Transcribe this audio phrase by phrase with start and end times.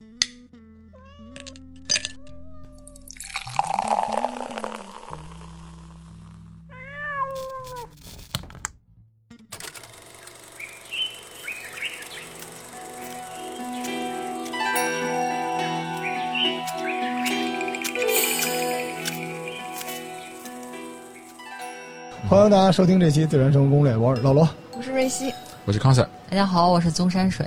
[0.00, 0.08] 欢
[22.44, 24.48] 迎大家收听这期《自然生活攻略》，我是老罗。
[24.74, 25.30] 我是瑞希，
[25.66, 27.46] 我是康 Sir，大家好，我是宗山水。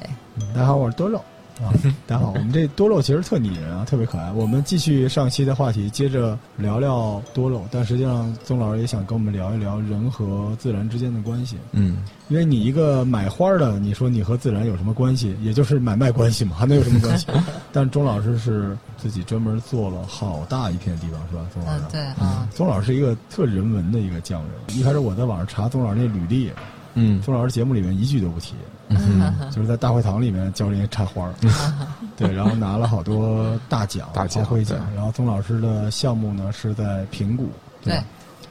[0.54, 1.20] 大家好，我是多肉。
[1.62, 1.70] 啊，
[2.08, 4.32] 大家好，我们这多肉其实特拟人啊，特别可爱。
[4.32, 11.58] 我们继续上期的话题，接着聊聊多肉，但实际上宗老师也想跟我们聊一聊人和自然之间的关系。
[11.72, 15.36] 嗯，因为你一个买花的，你说你和自然有什么关系？
[15.42, 17.28] 也就是买卖关系嘛，还能有什么关系？
[17.72, 21.46] 但钟老师是自己专门做了好大一片地方，是吧？
[21.54, 24.52] 宗老师嗯，，对啊，宗老师是一个特人文的一个匠人。
[24.78, 26.52] 一开始我在网上查宗老师那履历，
[26.96, 28.56] 嗯宗老师节目里面一句都不提，
[29.00, 31.34] 嗯，就是在大会堂里面教人家插花儿，
[32.18, 34.78] 对，然后拿了好多大奖、大奖花卉奖。
[34.96, 37.50] 然后宗老师的项目呢是在平谷，
[37.84, 38.04] 对吧，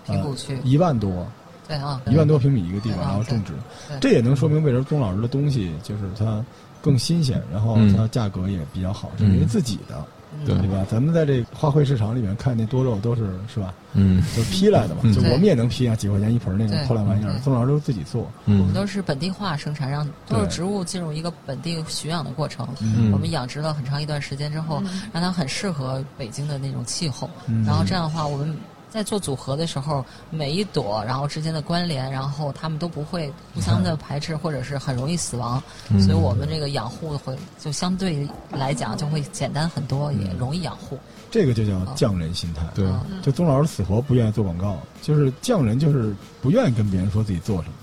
[0.07, 1.27] 平谷区，一万多，
[1.67, 3.53] 对啊，一万多平米一个地方，然后种植，
[4.01, 6.45] 这也能说明为什么宗老师的东西就是它
[6.81, 7.95] 更新鲜，然后嗯。
[7.97, 10.05] 它价格也比较好，是因为嗯自己的，嗯
[10.45, 10.57] 对。
[10.59, 10.87] 对吧？
[10.91, 14.23] 咱们在这花卉市场里面看那多肉都是是吧，嗯。
[14.37, 15.13] 就批来的嘛，嗯。
[15.13, 22.67] 就我们也能批啊，几块钱一盆那种对破烂玩意儿对，宗老师都自己做，我们嗯都是本地化生产，让多肉植物进入一个本地驯养的过程。
[22.81, 23.11] 嗯。
[23.13, 27.29] 我们养殖了很长一段时间之后，让它很适合北京的那种气候。
[27.47, 27.65] 嗯。
[27.65, 28.57] 然后这样的话，我们
[28.93, 35.63] 在做组合的时候，每一朵然后之间的关联，然后它们都不会互相的排斥，或者是很容易死亡。
[35.89, 40.99] 嗯所以我们这个养护会就相对来讲就会简单很多，也容易养护。
[41.31, 42.63] 这个就叫匠人心态。
[42.75, 47.75] 对，啊就宗老师死活不愿意做广告，就是匠人就是不愿意跟别人说自己做什么，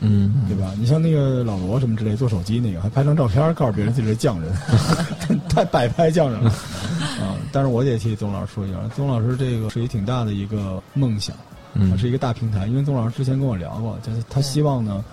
[0.00, 0.72] 嗯对吧？
[0.78, 4.50] 你像那个老罗什么之类做手机那个，还拍张照片告诉别人自己是匠人，
[5.48, 6.56] 太摆拍匠人了啊！
[7.54, 11.36] 但是我也替宗老师说一下，宗老师这个是一挺大的一个梦想，
[11.72, 12.66] 它嗯是一个大平台。
[12.66, 15.04] 因为宗老师之前跟我聊过，就是他希望呢，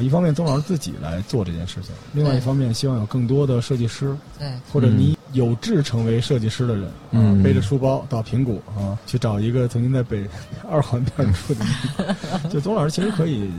[0.00, 10.24] 一方面宗老师自己来做这件事情，另外一方面希望有更多的设计师对，或者你有志成为设计师的人，啊嗯背着书包到平谷啊，去找一个曾经在北
[10.70, 12.48] 二环边住的你。
[12.50, 13.50] 就宗老师其实可以，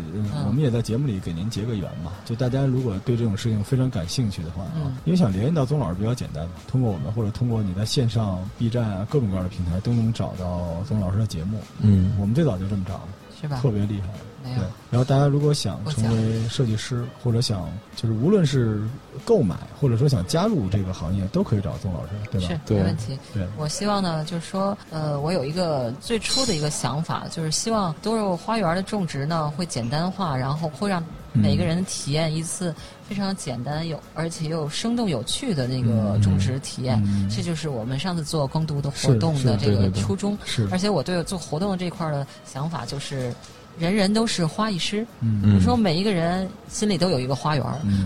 [0.46, 2.14] 我们也在节目里给您结个缘嘛。
[2.26, 11.60] 就大家如果对这种事情非常感兴趣的话啊嗯，因为想联系到宗老师比较简单嘛，通过我们或者通过你在线上 B 站啊各种各样的平台都能找到宗老师的节目。
[11.82, 13.08] 嗯我们最早就这么找的，
[13.40, 13.70] 是吧特？
[13.72, 14.08] 别厉害。
[14.44, 18.82] 对没有，，然后大家如果想成为设计师，或者想就是无论是
[19.26, 22.48] 购买或者说想加入这个行业，都可以找宗老师，对吧？
[22.48, 23.20] 是没问题。
[23.34, 31.04] 对，我希望呢，就是说，呃，我有一个最初的一个想法，就是希望多肉花园的种植呢会简单化，然后会让
[31.42, 32.74] 每个人体验一次
[33.08, 37.02] 非常简单有而且又生动有趣的那个嗯种植体验。
[37.06, 40.38] 嗯这就是我们上次做耕读的活动的这个初衷。
[40.46, 43.34] 是，而且我对做活动这块儿的想法就是，
[43.80, 45.06] 人人都是花艺师。
[45.22, 47.66] 嗯嗯我说每一个人心里都有一个花园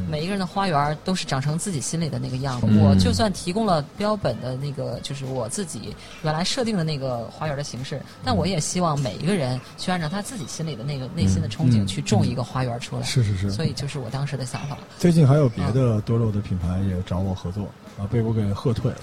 [0.09, 2.67] 每一个人的花园儿都是长成自己心里的那个样子。
[2.69, 13.03] 嗯我就算提供了标本的那个，就是我自己原来设定的那个花园的形式，但我也希望每一个人去按照他自己心里的那个内心的憧嗯憬去种一个花园出来。
[13.03, 13.51] 是是是。
[13.51, 14.77] 所以就是我当时的想法。
[14.97, 17.65] 最近还有别的多肉的品牌也找我合作
[17.97, 18.97] 啊，被我给喝退了。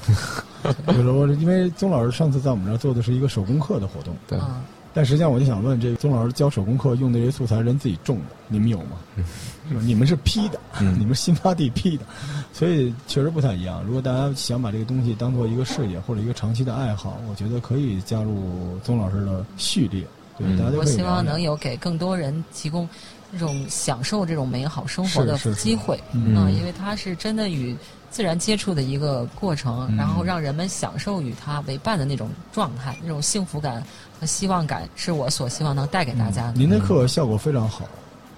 [0.89, 4.61] 就是我因为宗老师上次在我们这儿做的是一个手工课的活动，对，嗯，
[4.99, 8.97] 但实际上我就想问，这个宗老师教手工课用的这些素材人自己种的，你们有吗？
[9.69, 9.81] 是吧？
[9.85, 12.05] 你们是批的，嗯你们新发地批的，
[12.53, 13.81] 所以确实不太一样。
[13.85, 20.03] 如果大家想把这个东西当做一个事业或者一个长期的爱好，我觉得可以加入宗老师的序列。
[20.37, 22.89] 对，嗯大家都我希望能有给更多人提供
[23.31, 25.97] 这种享受这种美好生活的机会。
[26.13, 27.77] 嗯啊，因为它是真的与
[28.11, 29.97] 自然接触的一个过程，嗯。
[29.97, 33.83] 然后让人们享受与它为伴的那种状态，那种幸福感
[34.19, 36.55] 和希望感，是我所希望能带给大家的。
[36.55, 37.85] 您的课效果非常好，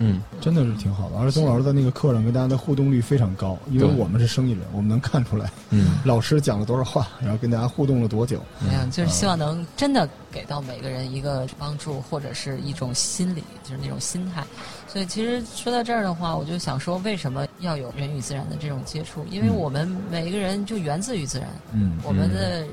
[0.00, 1.18] 嗯真的是挺好的。
[1.18, 8.40] 而且宗老师在那个课上跟大家的互动率非常高，因为我们是生意人，我们能看出来嗯 老师讲了多少话，然后跟大家互动了多久。
[8.58, 14.42] 没有，就是希望能真的给到每个人一个帮助，或者是一种心理，就是那种心态。
[14.88, 19.24] 所以其实说到这儿的话，我就想说，为什么要有人与自然的这种接触？
[19.30, 22.66] 因为嗯我们每一个人就源自于自然，嗯我们的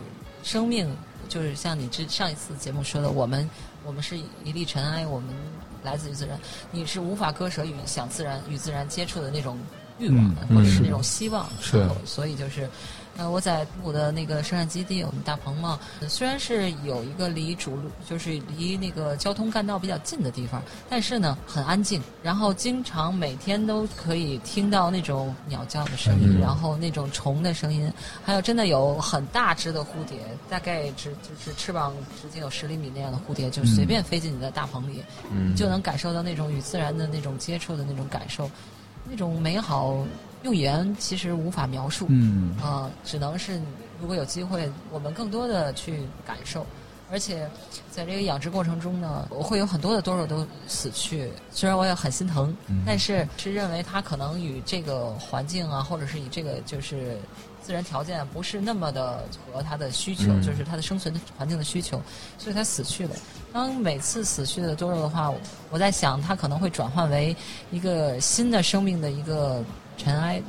[0.43, 0.89] 生命
[1.27, 3.47] 就是像你之上一次节目说的，我们
[3.85, 5.29] 我们是一粒尘埃，我们
[5.87, 6.37] 来自于自然，
[6.71, 9.57] 你是无法割舍与想自然与自然接触的那种
[9.97, 11.49] 欲望的，嗯或者是那种希望。
[11.61, 12.69] 是所以就是。
[13.17, 26.39] 呃，我在我的那个生产基地，我们大棚嘛，呃虽然是有一个离主路，就是离那个交通干道比较近的地方，但是呢很安静，然后经常每天都可以听到那种鸟叫的声音，嗯。
[26.39, 27.91] 然后那种虫的声音，
[28.23, 38.49] 还有真的有很大只的蝴蝶，大概只就是翅膀直径有十厘米那样的蝴蝶，就随便飞进你的大棚里，嗯，就能感受到那种与自然的那种接触的那种感受，
[39.09, 40.05] 那种美好，
[40.43, 42.05] 用语言其实无法描述。
[42.09, 43.61] 嗯呃，只能是
[43.99, 46.65] 如果有机会，我们更多的去感受。
[47.09, 47.49] 而且
[47.89, 57.17] 在这个养殖过程中呢，我会有很多的多肉都死去，虽然我也很心疼，嗯但是是认为它可能与这个环境啊，或者是以这个就是
[57.63, 59.23] 自然条件不是那么的
[59.53, 62.01] 和它的需求，嗯就是它的生存的环境的需求，
[62.37, 63.15] 所以它死去了。
[63.53, 65.33] 当每次死去的多肉的话，
[65.71, 67.33] 我在想它可能会转换为
[67.71, 69.63] 一个新的生命的一个
[69.97, 70.41] 尘埃，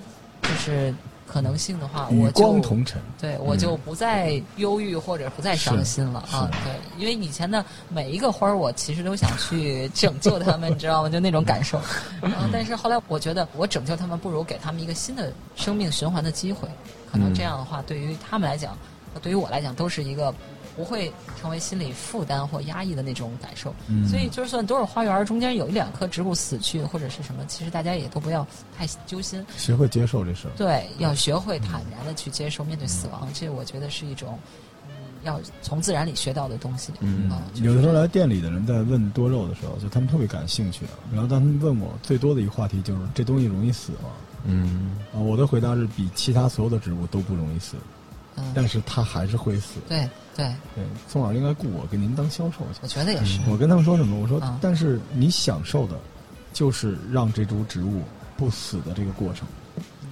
[0.43, 0.95] 就是
[1.27, 3.01] 可能性的话，我就光同尘。
[3.21, 6.51] 对，我就不再忧郁或者不再伤心了是啊！
[6.65, 11.09] 对，因为以前的每一个花儿，我其实都想去拯救他们，你知道吗？
[11.09, 11.81] 就那种感受。
[12.23, 16.69] 然后，但是后来我觉得，我拯救他们不如给他们一个新的生命循环的机会。
[17.11, 18.73] 可能这样的话，对于他们来讲，
[19.15, 20.33] 和对于我来讲，都是一个
[20.79, 23.75] 不会成为心理负担或压抑的那种感受。
[23.89, 28.47] 嗯所以，就算多少花园中间有一两棵植物死去或者是什么，其实大家也都不要
[28.77, 29.45] 太揪心。
[29.57, 30.53] 学会接受这事儿。
[30.57, 34.39] 对，要学会坦然的去接受面对死亡，这我觉得是一种，
[34.87, 34.93] 嗯，
[35.25, 36.93] 要从自然里学到的东西。
[37.01, 44.11] 嗯啊，就是有的时候来店里的人在问多肉的时候，就他们特别感兴趣，然后当他们问我最多的一个话题就是这东西容易死吗？
[44.45, 47.77] 嗯啊，我的回答是比其他所有的植物都不容易死，
[48.39, 49.81] 嗯，但是他还是会死。
[49.89, 52.81] 对对，对，宋老师应该雇我给您当销售去。
[52.83, 53.41] 我觉得也是。
[53.49, 54.19] 我跟他们说什么？
[54.21, 55.97] 我说啊，但是你享受的，
[56.53, 58.03] 就是让这株植物
[58.37, 59.47] 不死的这个过程，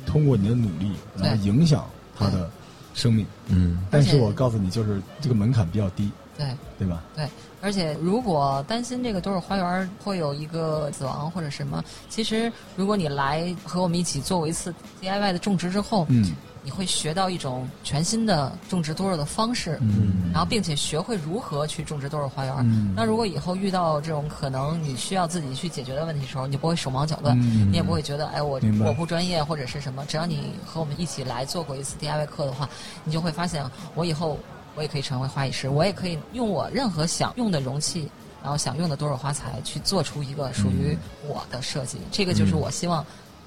[0.05, 1.87] 通过你的努力，然后影响
[2.19, 2.51] 它的
[2.95, 3.25] 生命。
[3.49, 6.47] 嗯但是我告诉你，就是这个门槛比较低，对
[6.79, 7.05] 对吧？
[7.15, 7.29] 对，
[7.63, 16.35] 而且如果担心这个多肉花园会有一个死亡或者什么，其实如果你来和我们一起做过一次 DIY 的种植之后，嗯
[16.67, 22.53] 你会学到一种全新的种植多肉的方式，嗯然后并且学会如何去种植多肉花园。
[22.59, 30.05] 嗯那如果以后遇到这种可能你需要自己去解决的问题的时候，你就不会手忙脚乱，嗯你也不会觉得哎我我不专业或者是什么。
[30.07, 32.69] 只要你和我们一起来做过一次 DIY 课的话，
[33.05, 33.65] 你就会发现
[33.95, 34.37] 我以后
[34.75, 38.11] 我也可以成为花艺师，我也可以用我任何想用的容器。
[38.43, 40.97] 然后想用的多肉花材去做出一个属于
[41.27, 43.05] 我的设计，这个就是我希望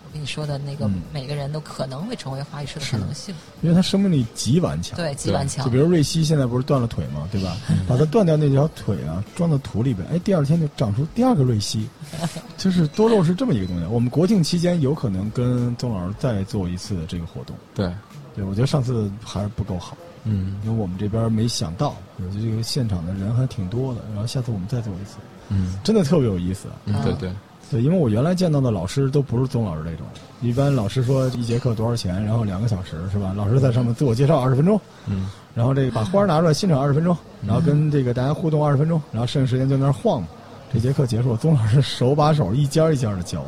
[0.09, 3.33] 我跟你说的那个嗯每个人都可能会成为花艺师的可能性。
[3.61, 4.97] 因为它生命力极顽强。
[4.97, 5.77] 对，极顽强就比。
[5.77, 7.55] 如瑞希现在不是断了腿嘛，对吧？
[7.87, 11.87] 把它断掉那条腿啊，装到土里边，哎，第二天就长出第二个瑞希。
[12.57, 13.85] 就是多肉是这么一个东西。
[13.85, 17.55] 我们国庆期间有可能跟宗老师再做一次这个活动。
[17.75, 17.93] 对，
[18.35, 24.01] 对，我觉得上次还是不够好，嗯因为我们这边没想到，我觉得这个现场的人还挺多的。
[24.09, 25.17] 然后下次我们再做一次，
[25.49, 26.67] 嗯真的特别有意思。
[26.85, 27.31] 嗯，对对，
[27.71, 30.05] 对，因为我原来见到的老师都不是宗老师这种，
[30.41, 33.33] 一般老师说一节课多少钱，然后两个小时是吧？
[33.37, 40.27] 老师在上面自我介绍二十分钟，嗯然后这个把花儿拿出来欣赏二十分钟，然后跟这个大家互动二十分钟，然后剩下时间就在那儿晃嘛。
[40.73, 43.43] 这节课结束，宗老师手把手一家一家的教。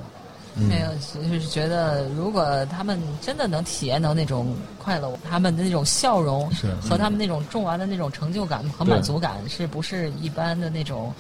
[0.56, 0.88] 没有，
[1.30, 11.14] 就是觉得如果他们真的能体验到那种快乐，他们的那种笑容是和他们那种种完的那种成就感和满足感，是不是一般的那种？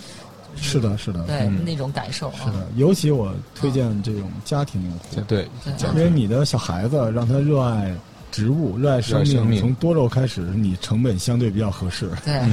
[0.55, 2.35] 就是是的，是的，对、嗯那种感受啊。
[2.43, 2.67] 是的。
[2.75, 5.47] 尤其我推荐这种家庭用户，对
[5.93, 7.95] 因为你的小孩子让他热爱
[8.31, 12.39] 植物、热爱生命，从多肉开始，你成本相对比较合适，对，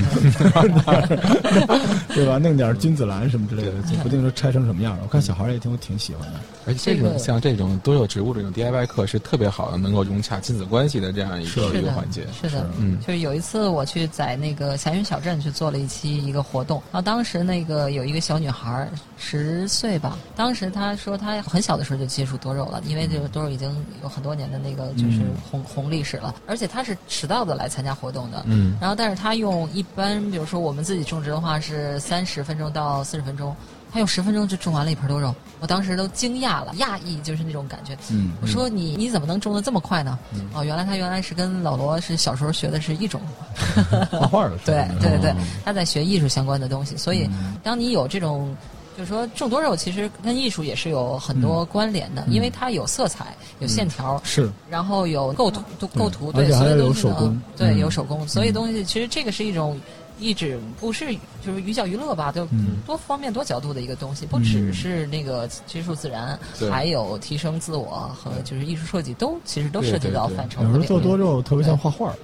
[2.14, 2.38] 对吧？
[2.38, 5.02] 弄点君子兰什么之类的，不定说拆成什么样了。
[5.04, 6.40] 我看小孩也挺挺喜欢的。
[6.66, 12.26] 而且这这个种像这种多肉植物这种 DIY 课是特别好的，能够融洽亲子关系的这样一个一个环节。
[12.42, 12.99] 是的，嗯。
[13.00, 25.37] 就是有一次我去在那个祥云小镇去做了一期一个活动，然后当时那个有一个小女孩儿十岁吧，当时她说她很小的时候就接触多肉了，因为这个多肉已经有很多年的那个就是嗯。
[25.50, 33.54] 红、红历史了，而且他是迟到的来参加活动的，嗯然后但是他用一般比如说我们自己种植的话是三十分钟到四十分钟。
[33.90, 37.96] 他用十分钟就种完了一盆多肉，我当时都惊讶了，讶异就是那种感觉。
[38.10, 40.18] 嗯我说你你怎么能种的这么快呢？
[40.52, 43.18] 哦，原来他原来是跟老罗是小时候学的是一种，
[44.12, 47.26] 画画的，对对对哦，他在学艺术相关的东西，所以
[47.62, 48.54] 当你有这种。
[48.99, 54.50] 就是说，种多肉其实跟艺术也是有很多关联的，因为它有色彩、有线条，是。
[54.69, 55.62] 然后有构图、
[55.97, 57.43] 构图，对，所有东西呢手工。
[57.57, 57.78] 对，嗯。
[57.78, 59.81] 有手工，所以东西其实这个是一种
[60.19, 61.14] 一直不是
[61.47, 62.78] 就是寓教于乐吧，就嗯。
[62.85, 66.37] 多方面多角度的一个东西，不只是那个接触自然，
[66.69, 70.83] 还有提升自我和就是艺术设计都其实都涉及到范畴有时候。
[70.83, 72.14] 做多肉特别像画画儿，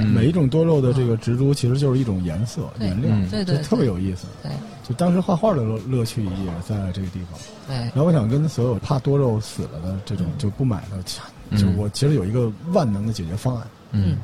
[0.00, 4.26] 每一种多肉的这个植株其实就是一种颜色、颜料，嗯对对就特别有意思。
[4.42, 4.50] 对
[4.86, 6.30] 就当时画画的乐乐趣也
[6.66, 7.38] 在这个地方。
[7.66, 11.02] 对然后我想跟所有怕多肉死了的这种就不买的，
[11.50, 14.18] 嗯就我其实有一个万能的解决方案，嗯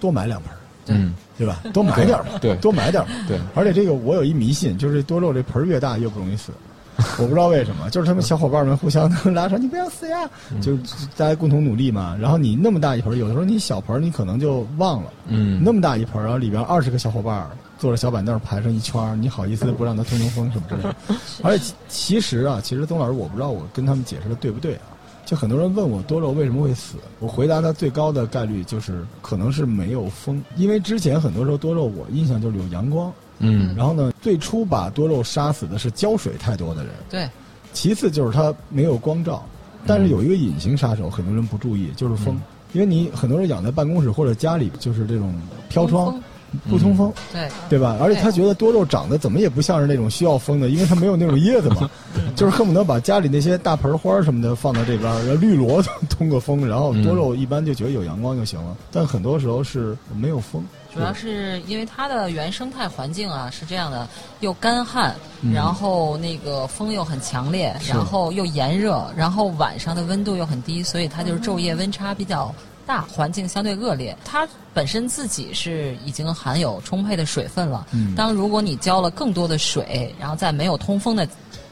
[0.00, 1.62] 多买两盆儿，嗯，对吧？
[1.72, 3.14] 多买点儿嘛，对多买点儿嘛。
[3.26, 6.52] 对，而且这个我有一迷信，就是多肉这盆儿越大越不容易死。
[7.18, 10.82] 我不知道为什么， 就是他们小伙伴们互相都拉扯，你不要死呀，嗯就是
[11.16, 12.16] 大家共同努力嘛。
[12.20, 20.94] 然后你那么大一盆儿，有的时候你小盆儿你可能就忘了，嗯，那么大一盆儿，然后里边二十个小伙伴儿坐着小板凳儿排成一圈儿，你好意思不让他通通风什么之类的？
[21.42, 24.82] 而且其其实啊，其实宗老师，我不知道我跟他们解释的对不对啊。
[25.26, 33.74] 就很多人问我多肉为什么会死，我回答他最高的概率就是可能是没有风，因为之前很多时候多肉我印象就是有阳光，嗯。
[33.76, 37.28] 然后呢，最初把多肉杀死的是浇水太多的人，对。
[37.72, 39.44] 其次就是它没有光照，
[39.86, 42.40] 但是有一个隐形杀手，很多人不注意，就是风。
[42.72, 45.34] 因为你很多人养在办公室或者家里，就是这种
[45.68, 46.22] 飘窗风
[46.68, 47.48] 不通风，对。
[47.68, 47.96] 对吧？
[48.00, 51.90] 而且他觉得多肉长得怎么也不像是那种需要风的，因为它没有那种叶子嘛，
[52.36, 58.76] 就是恨不得把家里那些大盆花什么的放到这边，然后绿萝 通个风，然后多肉一般就觉得有阳光就行了。
[58.92, 64.06] 但很多时候是没有风，主要是因为它的原生态环境啊是这样的，
[64.40, 65.52] 又干旱，嗯。
[65.52, 72.54] 然后那个风又很强烈，然后又炎热，然后晚上的温度又很低，所以它就是昼夜温差比较
[72.86, 74.16] 大，环境相对恶劣。
[74.24, 81.26] 它本身自己是已经含有充沛的水分了，嗯当如果你浇了更多的水，然后在没有通风的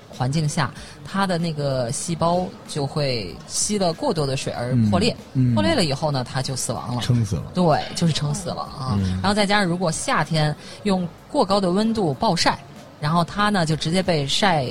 [0.08, 0.72] 环境下，
[1.04, 7.00] 它的那个细胞就会吸了过多的水而破裂，嗯嗯破裂了以后呢，它就死亡了。
[7.02, 7.44] 撑死了。
[7.54, 8.96] 对，就是撑死了啊。
[8.98, 10.54] 嗯然后再加上如果夏天
[10.84, 12.58] 用过高的温度暴晒，
[13.00, 14.66] 然后它呢就直接被晒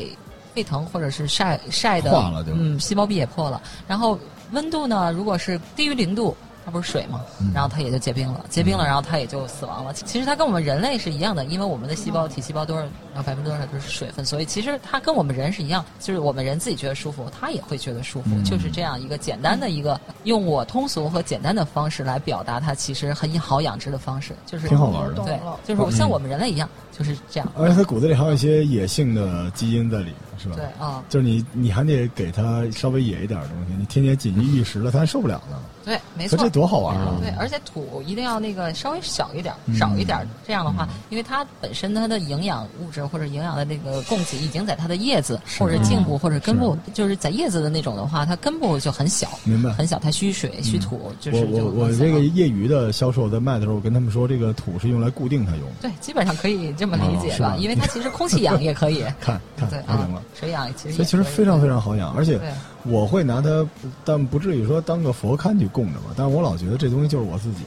[0.53, 3.61] 沸腾，或者是晒晒的化了就嗯，细胞壁也破了。
[3.87, 4.17] 然后
[4.51, 6.35] 温度呢，如果是低于零度。
[6.63, 9.91] 它不是水嘛，嗯然后它也就结冰了，结冰了，然后它也就死亡了。
[9.93, 27.51] 其实它跟我们人类是一样的，因为我们的细胞体细胞多少，然后百分之多少都是水分，所以其实它跟我们人是一样，就是我们人自己觉得舒服，它也会觉得舒服，嗯就是这样一个简单的一个用我通俗和简单的方式来表达它其实很好养殖的方式，就是挺好玩的对，就是像我们人类一样，就是这样。
[27.57, 30.55] 而且它骨子里还有一些野性的基因在里面，是吧？
[30.55, 35.57] 对啊，就是你，你还得给它稍微野一点的东西，你天天锦衣玉食了，它还受不了呢。
[35.83, 36.49] 对，没错可这。
[36.51, 37.15] 多好玩啊！
[37.19, 49.71] 对，而且土一定要那个稍微小一点嗯，少一点，这样的话，因为它本身它的营养物质或者营养的那个供给已经在它的叶子或者茎部或者根部，就是在叶子的那种的话，它根部就很小，明白。
[49.71, 55.63] 很小，它需水需土，就是我我这个业余的销售在卖的时候，我跟他们说，这个土是用来固定它用。
[55.81, 62.39] 对，基本上可以这么理解哦吧吧，因为它其实空气养也可以， 看看对啊太灵了，，水养其实所以其实非常非常好养，而且
[62.83, 63.67] 我会拿它，
[64.03, 66.13] 但不至于说当个佛龛去供着吧。
[66.15, 67.59] 但是我老觉得这东西就是我自己，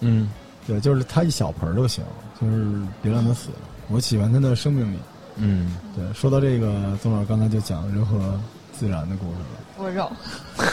[0.00, 0.30] 嗯
[0.66, 2.04] 对，就是它一小盆儿就行，
[2.40, 2.64] 就是
[3.02, 3.56] 别让它死了。
[3.88, 4.96] 我喜欢它的生命力。
[5.36, 8.38] 嗯对，说到这个，宗老师刚才就讲人和
[8.72, 9.58] 自然的故事了。
[9.76, 10.10] 多肉，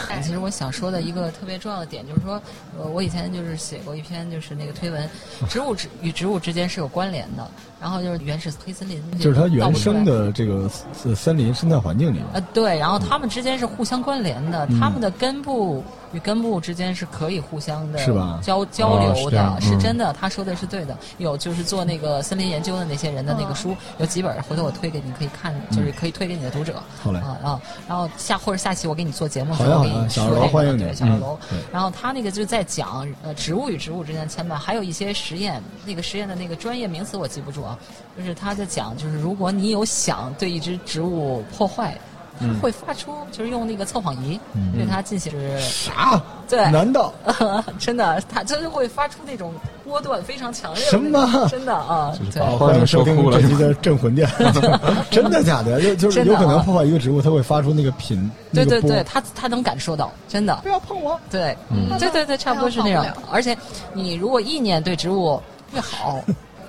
[0.09, 2.39] 哎其实我想说的一个特别重要的点就是说，
[2.77, 5.09] 呃，我以前就是写过一篇就是那个推文，
[5.49, 7.49] 植物之与植物之间是有关联的。
[7.81, 17.99] 然后就是原始黑森林，就是它原生的这个森森林生态环境里面，呃，对，然后它们之间是互相关联的，嗯它们的根部与根部之间是可以互相的
[18.41, 20.13] 交交流的，是真的。
[20.13, 20.97] 他说的是对的。
[21.17, 26.73] 有就是做那个森林研究的那些人的那个书，有几本，回头我推给你，可以看，就是可以推给你的读者。
[26.75, 31.39] 嗯好嘞啊啊，然后下或者下期我给你做节目的时候，我给你好呀小二楼说这个欢迎你对小二嗯楼。
[31.71, 37.77] 然后他那个就在讲呃植物与植物之间的牵绊，还有一些实验，那个实验的那个专业名词我记不住啊，
[38.17, 41.97] 就是他在讲，就是如果你有想对一只植物破坏。
[42.39, 44.71] 它会发出，就是用那个测谎仪嗯。
[44.73, 46.21] 对它进行是，啥？
[46.47, 47.13] 对，难道？
[47.77, 49.53] 真的，它就是会发出那种
[49.83, 51.47] 波段非常强烈的什么？
[51.49, 52.13] 真的啊，
[52.57, 54.27] 欢迎收听这期的镇魂殿，
[55.11, 55.79] 真的假的？
[55.81, 61.19] 就就是有可能破坏一个植物，它会发出那个频，对对对，它它能感受到，真的，不要碰我。
[61.29, 61.97] 对，嗯。
[61.99, 63.05] 对对对，差不多是那种。
[63.31, 63.55] 而且
[63.93, 65.39] 你如果意念对植物
[65.73, 66.19] 越好，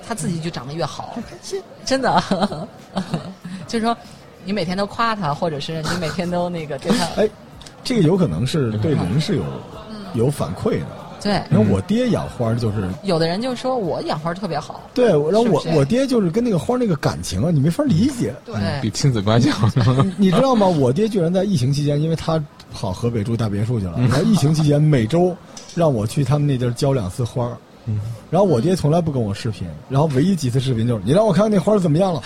[0.06, 1.16] 它自己就长得越好，
[1.84, 2.22] 真的。
[3.66, 3.96] 就是说，
[4.44, 7.28] 你每天都夸他，或者是你每天都那个对他，哎，
[7.84, 9.42] 这个有可能是对人是有
[10.14, 10.86] 有反馈的。
[11.22, 11.32] 对。
[11.50, 18.34] 然后我爹养花就是，有的人就说我养花特别好，对，然后我是是我爹就是跟那个花那个感情啊，你没法理解。
[18.44, 19.68] 对比亲子关系好。
[20.02, 20.66] 你 你知道吗？
[20.66, 22.42] 我爹居然在疫情期间，因为他
[22.72, 25.36] 跑河北住大别墅去了，然后疫情期间每周
[25.74, 27.56] 让我去他们那地儿浇两次花儿。
[28.30, 32.22] 然后我爹从来不跟我视频，然后唯一几次视频就是你让我看看那花儿怎么样了。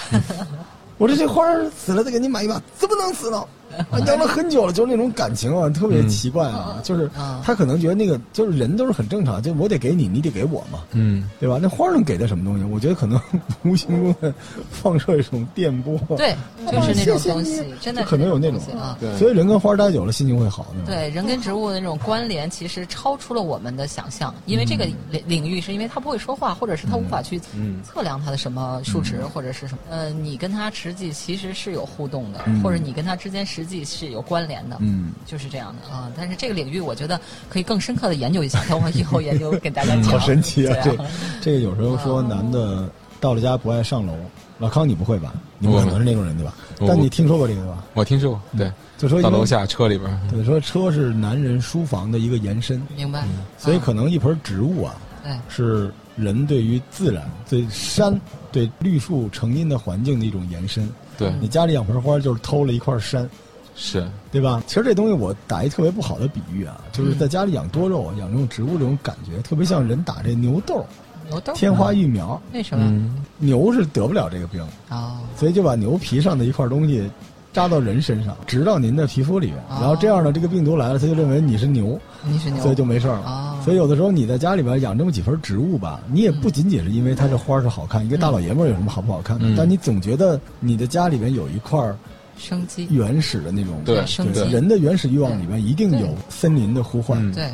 [0.96, 3.44] 我说这花儿死了再给你买一把，怎么能死呢？
[3.90, 6.81] 啊，养了很久了，就是那种感情啊，特别奇怪啊。
[6.83, 11.59] 就是啊他可能觉得那个就是人都是很正常，就我得给你，你得给我嘛，嗯，对吧？
[11.61, 12.64] 那花儿能给的什么东西？
[12.64, 13.21] 我觉得可能
[13.64, 14.33] 无形中的
[14.71, 15.99] 放射一种电波。
[16.16, 16.35] 对，
[16.71, 18.97] 就是那种东西真的可能有那种啊。
[19.00, 20.64] 对所以人跟花待久了，心情会好。
[20.64, 24.35] 吧，对人跟植物的那种关联，其实超出了我们的想象。
[24.47, 29.81] 因为这个领领域是因为它不会说话，或者是它无法去嗯测量它的什么数值或者是什么。
[29.90, 34.76] 呃，你跟它实际其实是有互动的，嗯或者你跟它之间实际是有关联的。
[34.80, 40.04] 嗯，就是这样的啊，但是这个领域我觉得可以更深刻的研究一下，等我以后研究给大家讲。
[40.04, 40.76] 好神奇啊！
[40.83, 41.04] 对这
[41.40, 42.88] 这个有时候说男的
[43.21, 44.14] 到了家不爱上楼，
[44.59, 45.35] 老康你不会吧？
[45.59, 46.54] 你不可能是那种人对吧？
[46.87, 47.85] 但你听说过这个对吧？
[47.94, 53.25] 我听说过，对，就说到楼下车里边儿，对说车是男人书房的一个延伸，明白。
[53.56, 58.21] 所以啊可能一盆植物啊，对是人对于自然、对山、
[58.52, 60.88] 对绿树成荫的环境的一种延伸。
[61.16, 63.28] 对，你家里养盆花就是偷了一块山，
[63.75, 64.62] 是，对吧？
[64.66, 70.85] 其实这东西我打一特别不好的比喻啊，就是在家里养多肉、养这种植物这种感觉，特别像人打这牛痘、
[71.28, 72.40] 牛痘天花疫苗。
[72.52, 72.85] 为什么？
[72.87, 77.11] 嗯，牛是得不了这个病，哦，所以就把牛皮上的一块东西
[77.52, 83.23] 扎到人身上，植到您的皮肤里面，哦然后这样呢，这个病毒来了，他就认为你是牛，你是牛，所以就没事了。
[83.26, 89.47] 哦所以有的时候你在家里边养这么几盆植物吧，你也不仅仅是因为它这花是好看，一个大老爷们儿有什么好不好看的？
[89.49, 91.97] 嗯但你总觉得你的家里边有一块儿
[92.37, 92.87] 生机。
[92.91, 94.41] 原始的那种，对生机。
[94.50, 97.19] 人的原始欲望里面一定有森林的呼唤。
[97.29, 97.33] 嗯。
[97.33, 97.50] 对，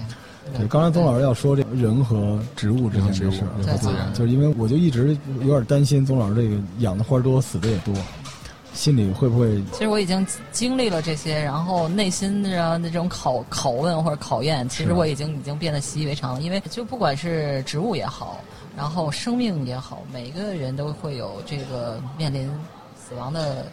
[0.59, 4.13] 对，刚才宗老师要说这个人和植物之间的事儿，人和自然。
[4.15, 7.95] 就是因为我就一直有点担心宗老师这个养的花儿多，死的也多，
[8.73, 16.43] 心里会不会其实我已经经历了这些，然后内心的那种拷拷问或者考验，其实我已经已经变得习以为常了。
[16.43, 18.41] 因为就不管是植物也好，
[18.77, 22.51] 然后生命也好，每一个人都会有这个面临
[22.97, 23.67] 死亡的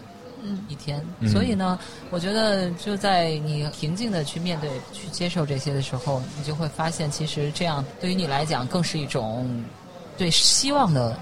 [0.70, 1.04] 一天。
[1.20, 1.30] 嗯。
[1.30, 1.78] 所以呢，
[2.10, 9.64] 我觉得就在你平静的去面对、去接受这些的时候，你就会发现，其实这样对于你来讲，更是一种
[10.18, 11.18] 对希望的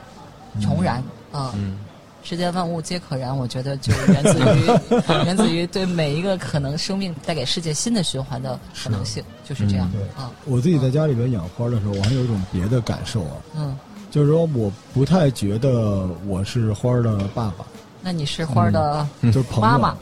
[0.62, 1.04] 重燃。
[1.32, 1.54] 啊。
[1.56, 1.80] 嗯，
[2.24, 9.92] 世间万物皆可燃，我觉得就源自于 源自于对每一个可能生命带给世界新的循环的可能性，就是这样。
[9.92, 10.32] 对啊。
[10.46, 13.78] 我自己在家里边养花的时候，我还有一种别的感受啊，嗯，
[14.10, 17.66] 就是说我不太觉得我是花儿的爸爸，
[18.06, 19.62] 那你是花儿的就是朋友。
[19.62, 19.98] 妈妈，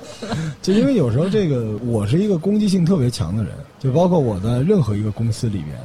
[0.60, 5.78] 就因为有时候这个我是一个攻击性特别强的人，就包括我在任何一个公司里面，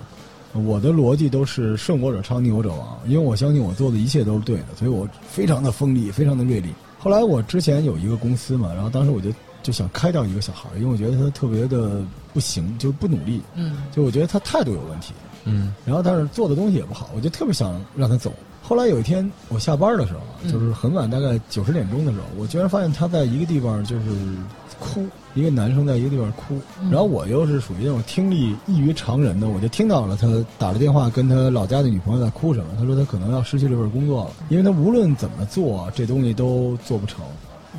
[0.65, 6.73] 我的逻辑都是胜我者昌，逆我者亡，因为我相信我做的一切都是对的，所以我非常的锋利，非常的锐利。
[6.99, 9.29] 后来我之前有一个公司嘛，然后当时我就
[9.61, 12.01] 就想开掉一个小孩儿，因为我觉得他特别的
[12.33, 15.13] 不行，就是不努力，嗯就我觉得他态度有问题，
[15.45, 18.33] 嗯，然后但是做的东西也不好，我就特别想让他走。
[18.63, 24.05] 后来有一天我下班的时候就是很晚，大概九十点钟的时候，我居然发现他在一个地方就是
[24.79, 37.19] 哭，一个男生在一个地方哭，嗯然后我又是属于那种听力异于常人的，我就听到了他打了电话跟他老家的女朋友在哭什么，他说他可能要失去这份工作了，因为他无论怎么做这东西都做不成，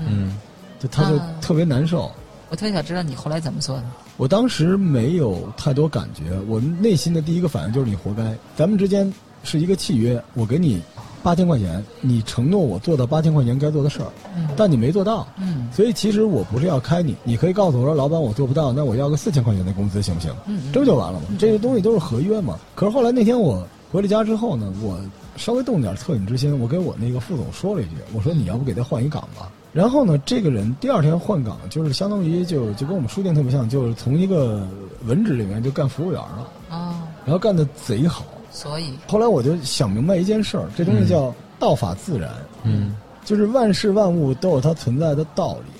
[0.06, 0.36] 嗯，
[0.78, 2.10] 就他就啊特别难受。
[2.50, 3.84] 我特别想知道你后来怎么做的。
[4.16, 8.36] 我当时没有太多感觉，我内心的第一个反应就是你活该。
[8.54, 9.12] 咱们之间
[9.44, 10.82] 是一个契约，我给你
[11.22, 15.26] 八千块钱，你承诺我做到八千块钱该做的事儿，嗯但你没做到。
[15.38, 20.30] 嗯所以其实我不是要开你，你可以告诉我说，老板我做不到，那我要个四千块钱的工资行不行？
[20.72, 21.26] 这不就完了吗？
[21.38, 22.58] 这些东西都是合约嘛。
[22.74, 24.98] 可是后来那天我回了家之后呢，我
[25.36, 29.50] 稍微动点恻隐之心，我给我那个副总说了一句，我说你要不给他换一岗吧。
[29.72, 34.64] 然后呢，这个人第二天换岗，就是相当于就就跟我们书店特别像，就是从一个
[35.06, 38.24] 文职里面就干服务员了，哦，然后干的贼好。
[38.54, 42.30] 所以后来我就想明白一件事儿，这东西叫道法自然，
[42.62, 45.72] 嗯，就是万事万物都有它存在的道理。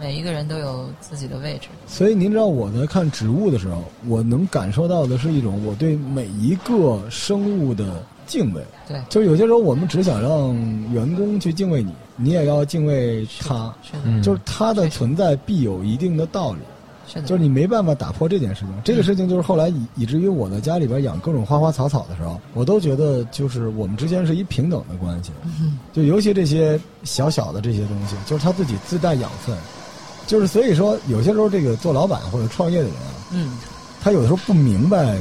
[0.00, 1.68] 每一个人都有自己的位置。
[1.86, 8.62] 所以您知道我在看植物的时候，我能感受到的是一种我对每一个生物的敬畏。
[8.86, 10.54] 对，就是有些时候我们只想让
[10.92, 13.74] 员工去敬畏你，你也要敬畏他。
[13.82, 16.60] 是的，嗯就是他的存在必有一定的道理，
[17.08, 18.68] 是的，就是你没办法打破这件事情。
[18.84, 25.32] 这个事情就是后来以以至于我在家里边养各种花花草草的时候，我都觉得就是我们之间是一平等的关系。
[25.44, 29.56] 嗯就尤其这些小小的这些东西，就是他自己自带养分。
[30.26, 33.56] 就是所以说，有些时候这个做老板或者创业的人啊，嗯
[34.02, 35.16] 他有的时候不明白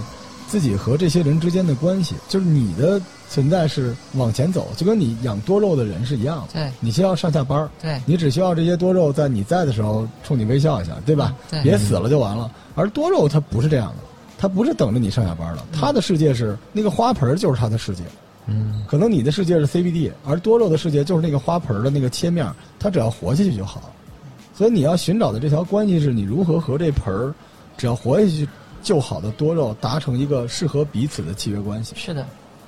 [0.48, 6.54] 自己和这些人之间的关系，就是你的存在是往前走，就跟你养多肉的人是一样的。
[6.54, 11.36] 对你需要上下班儿，对你只需要这些多肉在你在的时候冲你微笑一下，对吧？
[11.52, 12.50] 嗯对别死了就完了。
[12.76, 14.04] 而多肉它不是这样的，
[14.38, 18.04] 它不是等着你上下班的，它的世界是那个花盆儿就是它的世界。
[18.50, 23.92] 嗯可能你的世界是 CBD，而多肉的世界就是那个花盆儿的那个切面，它只要活下去就好。
[24.56, 27.34] 所以你要寻找的这条关系是你如何和这盆儿
[27.78, 28.48] 只要活下去
[28.82, 31.94] 就好的多肉达成一个适合彼此的契约关系。
[31.96, 32.26] 是的，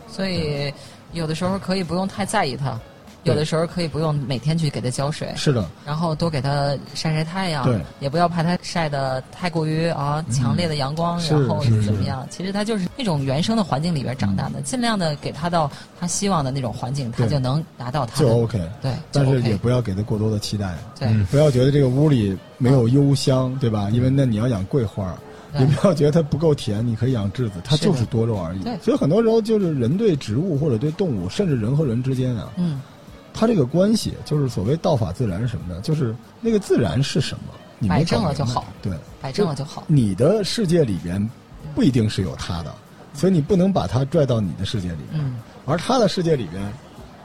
[0.09, 0.73] 所以
[1.13, 2.79] 有的时候可以不用太在意它，
[3.23, 7.79] 有的时候可以不用每天去给它浇水，是的，然后多给它晒晒太阳，对。
[7.99, 12.25] 也不要怕它晒的太过于啊强烈的阳光，是然后是怎么样？
[12.29, 15.69] 其实它就是那种原生的环境里边长大的，尽量的给它到
[15.99, 18.59] 它希望的那种环境，它就能达到它就 OK。
[18.81, 21.09] 对，但是也不要给它过多的期待，对。
[21.09, 21.25] 嗯。
[21.25, 23.89] 不要觉得这个屋里没有幽香，对吧？
[23.91, 25.13] 因为那你要养桂花
[25.53, 28.63] 儿，对也不要觉得它不够甜，你可以养栀子，它就是多肉而已。
[28.81, 32.81] 所以很多时候就是人对植物或者对动物，甚至人和人之间啊，嗯
[33.33, 35.79] 它这个关系就是所谓道法自然什么的？
[35.81, 39.83] 就是那个自然是什么，你没摆正了就好对，摆正了就好。
[39.87, 41.29] 你的世界里边
[41.73, 42.73] 不一定是有它的，
[43.13, 45.23] 所以你不能把它拽到你的世界里边。
[45.23, 45.35] 嗯，
[45.65, 46.61] 而它的世界里边，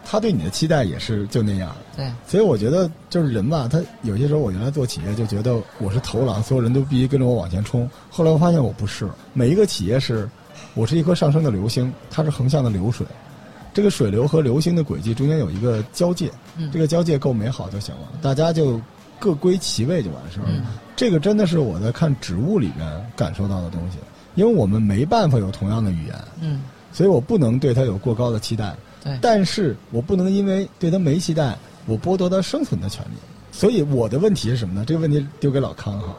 [0.04, 1.74] 他对你的期待也是就那样。
[1.96, 7.88] 对，所以我觉得就是人吧，他有些时候我原来做企业就觉得我是头狼，所有人都必须跟着我往前冲。
[8.10, 10.28] 后来我发现我不是，每一个企业是，
[10.74, 13.06] 我是一颗上升的流星，它是横向的流水。
[13.72, 18.80] 这个水流和流星的轨迹中间有一个交界，嗯这个交界够美好就行了，大家就
[19.18, 20.52] 各归其位就完事儿了。
[20.54, 20.64] 嗯
[20.96, 23.98] 这个真的是我在看植物里面感受到的东西，
[24.36, 26.62] 因为我们没办法有同样的语言，嗯，
[26.92, 28.72] 所以我不能对它有过高的期待。
[29.20, 33.16] 但是我不能因为对他没期待，我剥夺他生存的权利。
[33.52, 34.84] 所以我的问题是什么呢？
[34.86, 36.16] 这个问题丢给老康哈。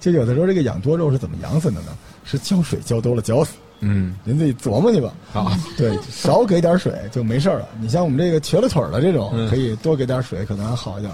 [0.00, 1.96] 就有的时候这个养多肉是怎么养死的呢？
[2.24, 5.12] 是浇水浇多了浇死，嗯，您自己琢磨去吧。
[5.34, 7.68] 啊， 对，少给点水就没事了。
[7.80, 11.12] 你像我们这个瘸了腿儿的这种，嗯可以多给点水，可能还好一点。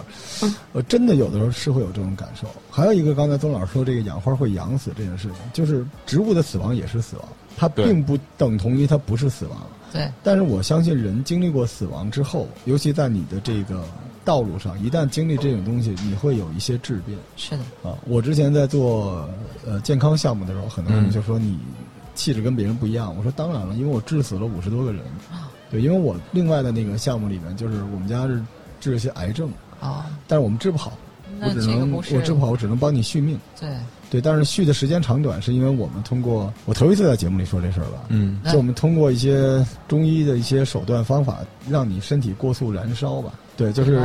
[0.73, 2.47] 我真的有的时候是会有这种感受。
[2.71, 7.25] 还有一个，刚才宗老师说这个养花会养死这件事情，就是植物的死亡也是死亡，
[7.57, 9.59] 它并不等同于它不是死亡。
[9.91, 13.83] 对，但是我相信人经历过死亡之后，尤其在你的这个
[14.23, 17.97] 道路上，一旦经历这种东西，你会有一些质变是的，啊。
[18.07, 19.27] 我之前在做
[19.67, 21.59] 呃健康项目的时候，很多人嗯就说你
[22.19, 23.15] 气质跟别人不一样。
[23.17, 25.01] 我说当然了，因为我治死了五十多个人。
[25.31, 28.43] 啊对，因为我另外的那个项目里面，就是我们家是
[28.81, 30.97] 治一些癌症，啊，但是我们治不好，
[31.43, 33.39] 我只能我治不好，我只能帮你续命。
[33.61, 33.69] 对，
[34.09, 43.35] 对，但是续的时间长短是因为我们通过我头一次在节目里说这事儿吧，嗯就我们通过一些中医的一些手段方法，让你身体过速燃烧吧。
[43.55, 44.03] 对，就是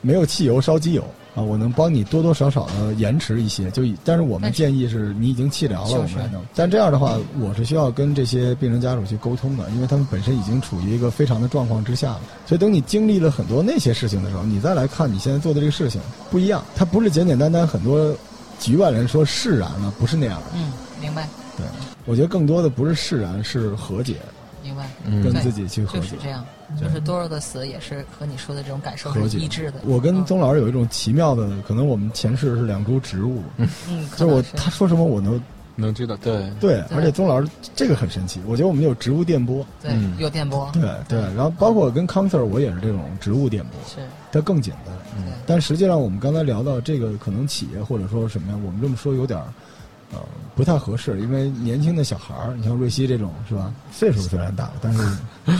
[0.00, 3.70] 没有汽油烧机油啊，我能帮你多多少少的延迟一些。
[3.70, 6.42] 就以但是我们建议是你已经气疗了，我们才能。
[6.54, 12.20] 但这样的话，我是需要跟这些病人家属去沟通的，因为他们本身已经处于一个非常的状况之下了。
[12.46, 18.14] 所以等你经历了很多那些事情的时候，你再来看你现在做的这个事情不一样，它不是简简单单很多
[18.60, 20.46] 局外人说释然了，不是那样的。
[20.54, 21.64] 嗯，明白，对，
[22.04, 24.16] 我觉得更多的不是释然，是和解。
[24.62, 26.00] 明白，嗯跟自己去和解。
[26.00, 26.44] 就是这样，
[26.80, 29.80] 就是多肉的死也是和你说的这种感受和解是一致的。
[29.84, 35.40] 我跟嗯宗老师有一种奇妙的，可能我们前世是两株植物，嗯，就我可能是他说什么我能
[35.74, 44.94] 能知道，对，对，而且宗老师这个很神奇，我觉得我们有植物电波，对嗯有电波，对对，然后包括跟康 Sir 我也是这种植物电波，是，它更简单。
[45.16, 49.46] 嗯但实际上我们刚才聊到这个，可能企业或者说什么呀，我们这么说有点儿
[50.12, 50.18] 呃
[50.54, 55.02] 不太合适，因为年轻的小孩儿，你像瑞希这种是吧，岁数虽然大了，但是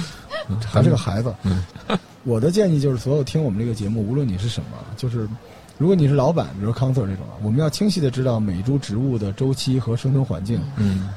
[0.66, 1.34] 还是个孩子。
[1.42, 1.64] 嗯
[2.24, 5.28] 我的建议就是，所有听我们这个节目，无论你是什么，就是
[5.76, 11.10] 如果你是老板，比如康 Sir 这种啊，我们要清晰的知道每一株植物的周期和生存环境，嗯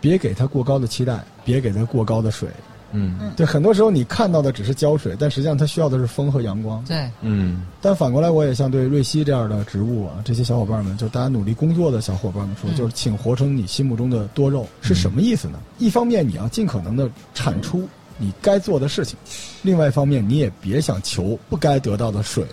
[0.00, 2.48] 别给它过高的期待，别给它过高的水。
[2.92, 6.84] 嗯对，很多时候你看到的只是浇水，但实际上它需要的是风和阳光。
[6.84, 15.58] 对，嗯但反过来，我也像对瑞希这样的植物啊，这些小伙伴们，就大家努力工作的小伙伴们说，嗯就是请活成你心目中的多肉，是什么意思呢？
[15.78, 19.16] 一方面你要尽可能的产出你该做的事情，
[19.62, 22.44] 另外一方面你也别想求不该得到的水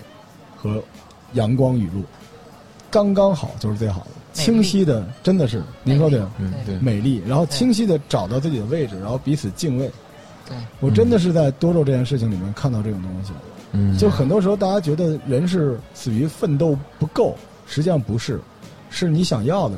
[0.55, 0.81] 和
[1.33, 2.03] 阳光雨露，
[2.89, 4.07] 刚刚好就是最好的。
[4.33, 6.31] 清晰的，真的是您说对吗？
[6.37, 9.89] 嗯对，美丽，然后清晰的找到自己的位置，然后彼此敬畏。
[10.47, 13.31] 对，我真的是在多肉这件事情里面看到这种东西。
[13.71, 13.97] 嗯。
[13.97, 18.39] 就很多时候，大家觉得人是死于奋斗不够，实际上不是，
[18.89, 19.77] 是你想要的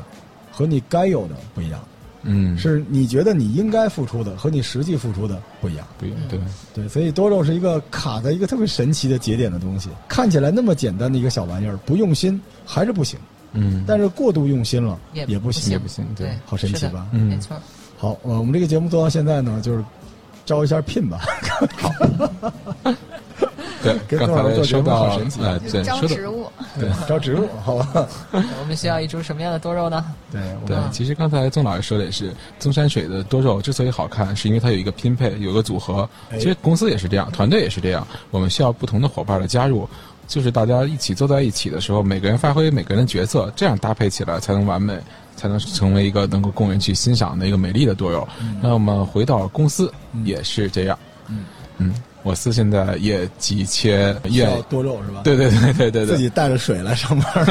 [0.50, 1.80] 和你该有的不一样，
[2.22, 2.56] 嗯。
[2.56, 5.86] 是你觉得你应该付出的和你实际付出的不一样。
[5.98, 6.38] 不一样，对，
[6.74, 13.18] 对，所以多肉是一个卡在一个特别神奇的节点的东西，看起来那么简单的一个小玩意儿，不用心还是不行，
[13.52, 13.84] 嗯。
[13.86, 15.72] 但是过度用心了也也不行。
[15.72, 15.78] 也。
[15.78, 16.28] 不行，对。
[16.28, 17.08] 对，好神奇吧？
[17.12, 17.22] 嗯。
[17.22, 17.56] 没错，
[17.96, 19.84] 好，呃我们这个节目做到现在呢，就是
[20.44, 21.20] 招一下聘吧。
[23.82, 26.46] 对，刚才说到好神奇，呃，对，招植物，
[26.78, 28.06] 对，招植物，好吧？
[28.30, 30.04] 我们需要一株什么样的多肉呢？
[30.30, 36.06] 对，对，其实刚才宗老师说的也是，宗山水的多肉之所以好看，是因为它有一个拼配，有个组合。
[36.30, 39.88] 哎其实公司也是这样，团队也是这样，我们需要不同的伙伴的加入，
[40.30, 44.96] 就是大家一起坐在一起的时候，每个人发挥每个人的角色，这样搭配起来才能完美，
[45.34, 48.26] 才能成为一个能够供人去欣赏的一个美丽的多肉。
[48.62, 49.92] 那我们回到公司
[50.24, 51.44] 也是这样，嗯
[51.78, 55.22] 嗯，我司现在也急切需要多肉是吧？
[55.24, 57.44] 对对对对对对，自己带着水来上班。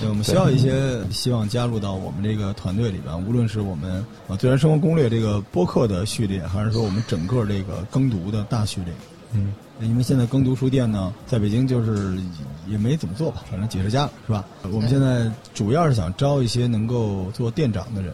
[0.00, 8.94] 对，我们需要一些希望加入到我们这个团队里边，无论是我们啊《自然生活攻略》这个播客的序列，还是说我们整个这个耕读的大序列。
[9.32, 12.18] 嗯，因为现在耕读书店呢，在北京就是
[12.66, 14.44] 也没怎么做吧，反正几十家了，是吧？
[14.72, 18.12] 我们现在主要是想招一些能够做店长的人，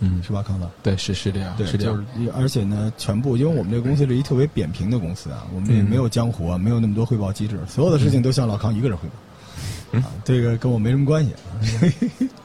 [0.00, 0.68] 嗯，是吧，康总？
[0.82, 9.14] 对，是是这样，对，是这样，就是而且呢，全部因为我们这个公司是一特别扁平的公司啊，我们这嗯没有江湖啊，没有那么多汇报机制，所有的事情都向老康一个人汇报。
[9.92, 11.32] 啊，这个跟我没什么关系。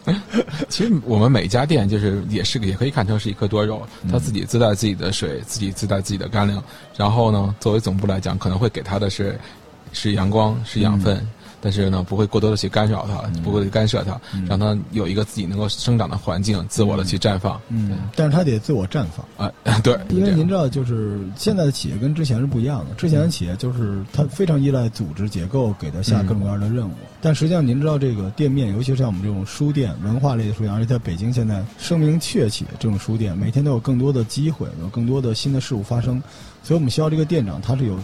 [0.70, 6.64] 其实我们每一家店就是也是也可以看成是一颗多肉，嗯它自己自带自己的水，自己自带自己的干粮。
[6.96, 9.40] 然后呢，作为总部来讲，可能会给它的是
[9.92, 11.18] 是阳光，是养分。
[11.18, 17.60] 嗯但是呢，不会过多的去干扰它，不会去干涉它，让它有一个自己能够生长的环境，自我的去绽放。
[17.70, 19.48] 嗯，但是它得自我绽放。
[19.48, 19.52] 啊，
[19.84, 22.96] 对，因为您知道，就是现在的企业跟之前是不一样的。
[22.96, 36.22] 之前的企业就是它非常依赖组织结构给它下各种各样的任务，但实际上您知道，这个店面，尤其是像我们这种书店、文化类的书店，而且在北京现在声名鹊起，这种书店每天都有更多的机会，有更多的新的事物发生，
[36.64, 37.98] 所以我们需要这个店长，他是有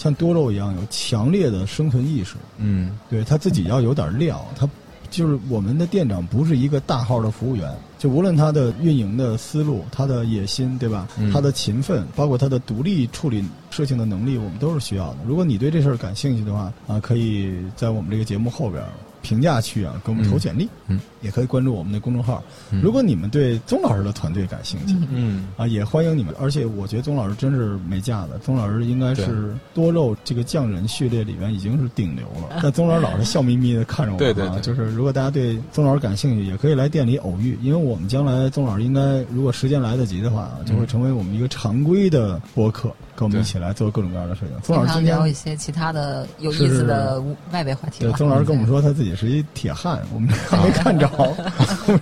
[0.00, 4.66] 像多肉一样有强烈的生存意识，嗯对他自己要有点料，他
[5.10, 11.06] 就是我们的店长不是一个大号的服务员，就无论他的运营的思路、他的野心，对吧？
[11.18, 15.16] 嗯他的勤奋，包括他的独立处理事情的能力，我们都是需要的。
[15.26, 18.88] 如果你对这事儿感兴趣的话，啊，可以在我们这个节目后边儿
[19.20, 22.42] 评价区啊给我们投简历，嗯，也可以关注我们的公众号。
[22.70, 22.80] 嗯。
[22.82, 25.48] 如果你们对宗老师的团队感兴趣，嗯。
[25.56, 26.34] 啊，也欢迎你们。
[26.40, 32.60] 而且我觉得宗老师真是没架子，宗老师应该是多肉这个匠人序列里面已经是顶流了。
[32.62, 34.60] 但宗老师老是笑眯眯的看着我们、啊，对对对。
[34.60, 44.60] 就是如果大家对宗老师感兴趣，也可以来店里偶遇，因为我们将来宗老师应该如果时间来得及的话，就会成为我们一个常规的播客，跟我们一起来做各种各样的事情。
[44.62, 51.34] 宗老师今天聊一些其他的有意思的外围话题对，宗老师跟我们说他自己是一铁汉，我们还没看着，我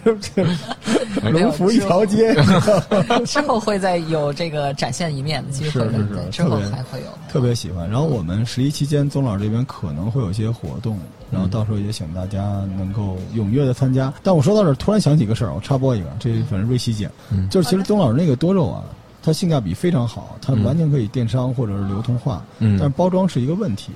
[0.04, 2.34] 说这龙福一条街。
[3.26, 7.06] 之后会再有这个展现一面的机会的，是是是对，之后还会有。
[7.28, 7.88] 特别喜欢。
[7.88, 10.98] 然后我们十一期间，宗老师这边可能会有一些活动，
[11.30, 12.42] 然后到时候也请大家
[12.76, 14.12] 能够踊跃的参加。
[14.22, 18.84] 但我说到这儿，突然想起个事儿，我插播一个，这反正瑞希姐，嗯就是其实宗老师那个多肉啊，
[19.22, 23.92] 它性价比非常好，它完全可以电商或者是流通化，嗯但是包装是一个问题。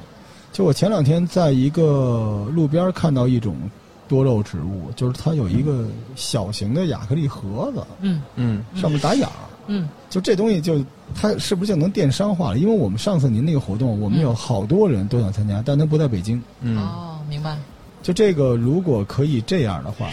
[0.53, 3.57] 就我前两天在一个路边看到一种
[4.12, 9.33] 多肉植物，就是它有一个小型的亚克力盒子，嗯嗯上面打眼儿。
[9.68, 12.59] 嗯，就这东西就它是不是就能电商化了？
[12.59, 16.42] 因为我们上次您那个活动，我们有好多人都想参加，但他不在北京。
[16.61, 17.57] 嗯哦，明白。
[18.03, 20.11] 就这个如果可以这样的话，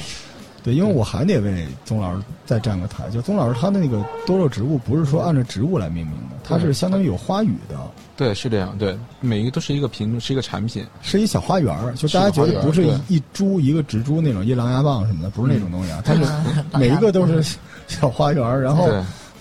[0.63, 3.09] 对，因为我还得为宗老师再站个台。
[3.09, 7.77] 就宗老师他的那个多肉植物不是说按照植物来命名的，它是相当于有花语的，
[8.19, 10.85] 对，是这样，对，每一个都是一个品，是一个产品。
[11.01, 11.93] 是一小花园儿。
[11.93, 17.41] 就大家觉得不是一一株一个植株那种一狼牙棒什么的，不是那种东西啊，它是嗯每一个都是
[17.87, 18.91] 小花园儿，然后。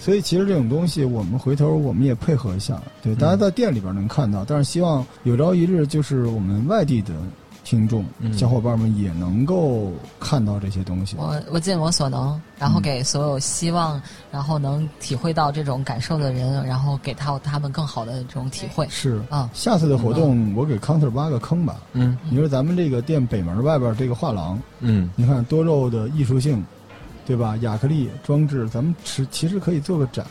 [0.01, 7.13] 所以其实这种东西，我们回头我们也配合一下，对，大家在店里边能看到，但是希望有朝一日，就是我们外地的
[7.69, 11.17] 听众、嗯小伙伴们也能够看到这些东西。
[11.19, 14.01] 我我尽我所能，然后给所有希望，
[14.33, 18.89] 然后能体会到这种感受的人，然后给到他们更好的这种体会。
[18.89, 21.77] 是啊下次的活动我给 counter 挖个坑吧。
[21.93, 26.65] 嗯你说咱们这个店北门外边这个画廊，嗯你看多肉的艺术性，
[27.27, 27.55] 对吧？
[27.59, 30.25] 亚克力装置，咱们其其实可以做个展。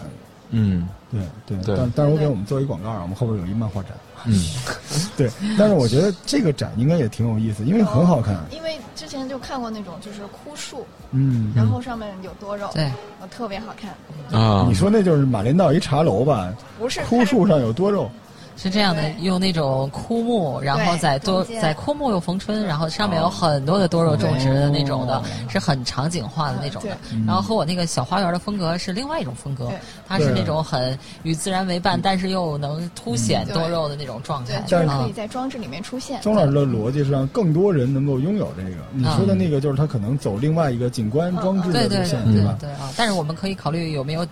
[0.50, 3.92] 嗯对对，对但但是我给我们做一广告啊，我们后边有一漫画展。
[4.26, 4.34] 嗯，
[5.16, 8.36] 对，但是我觉得这个展应该也挺有意思，因为很好看。
[8.52, 12.92] 因为之前就看过那种就是枯树，嗯，然后上面有多肉，对，
[13.22, 14.40] 呃特别好看。
[14.42, 16.54] 啊，你说那就是马连道一茶楼吧？
[16.80, 18.10] 不是枯树上有多肉，
[18.58, 27.18] 是这样的，用那种枯木，然后在多在枯木又逢春，然后上面有很多的多肉种植的那种的哦，是很场景化的那种的对。
[27.26, 29.72] 然后和我那个小花园的风格是另外一种风格
[30.08, 34.62] 它是那种很与自然为伴，但是又能凸显嗯多肉的那种状态，。
[34.66, 36.20] 对就是啊可以在装置里面出现。
[36.22, 38.78] 庄老师的逻辑是让更多人能够拥有这个。
[38.92, 42.58] 你说的那个就是他可能走另外一个景观装置的对对路线，对对吧？
[42.60, 42.92] 对啊！
[42.98, 44.26] 但是我们可以考虑有没有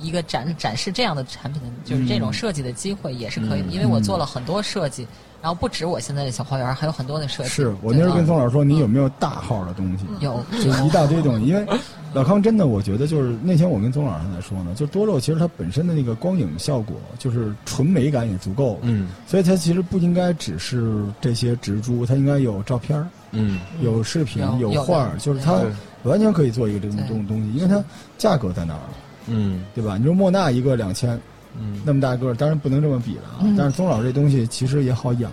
[0.00, 5.06] 一个展展示这样的产品的，就是这种设计的机会也是可以的，因为我做了很多设计，
[5.40, 7.48] 然后不止我现在的小花园，还有很多的设计。
[7.48, 10.04] 是我那时候跟对宗老师说，你有没有大号的东西？
[10.20, 11.66] 有就一大堆东西，因为
[12.14, 19.08] 老康真的，我觉得就是那天我跟宗老师在说呢，就多肉其实它本身的那个光影效果，就是纯美感也足够了，嗯。
[19.26, 25.62] 所以它其实不应该只是这些植株，它应该有照片儿嗯，有视频、有有画儿，就是它
[26.02, 27.08] 完全可以做一个这种对。
[27.08, 27.82] 东东西，因为它
[28.18, 28.80] 价格在那儿，
[29.26, 29.96] 嗯对吧？
[29.98, 31.20] 你说莫纳一个两千，
[31.58, 33.38] 嗯，那么大个儿，当然不能这么比了啊。
[33.42, 35.30] 嗯但是宗老这东西其实也好养，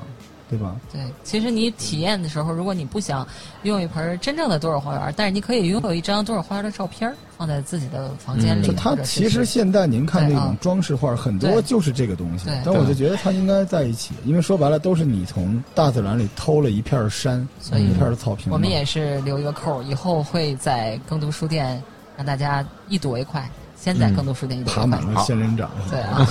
[0.49, 0.75] 对吧？
[0.91, 3.27] 对，其实你体验的时候，如果你不想
[3.63, 8.67] 用一盆真正的多肉花园，但是你可以拥有一张多肉花园的照片放在自己的房间嗯里。
[8.67, 12.61] 就它其实现在您看那种装饰画，很多就是这个东西对。
[12.65, 18.51] 但我就觉得它应该在一起，因为说白了都是你从大自然里偷了一片山，所以一片草坪。
[18.51, 21.81] 我们也是留一个扣，以后会在更读书店
[22.17, 23.49] 让大家一睹为快。
[23.81, 24.81] 先在嗯更多书店一睹为快。
[24.81, 26.27] 爬满了仙人掌，对啊，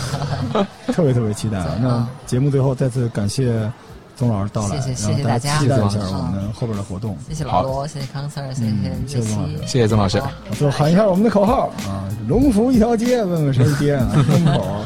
[0.89, 1.77] 特别特别期待啊！
[1.81, 3.71] 那节目最后再次感谢
[4.17, 7.17] 宗老师到来，谢谢大谢谢大家期待一下谢谢我们后边的活动。
[7.29, 10.23] 谢谢老罗，谢谢康 Sir，谢嗯谢谢谢宗老师，谢谢曾老师。
[10.53, 12.05] 最后喊一下我们的口号啊！
[12.29, 14.07] 龙福一条街，问问谁是爹啊？
[14.13, 14.85] 东口、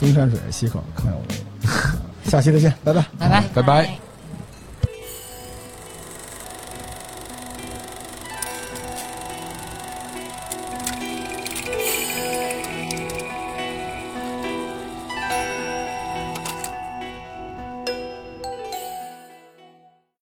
[0.00, 2.30] 中山水，西口康有为。
[2.30, 3.04] 下期再见，拜拜。
[3.18, 3.44] 拜拜。
[3.54, 4.03] 拜拜。